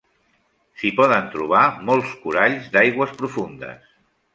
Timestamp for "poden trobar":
1.01-1.61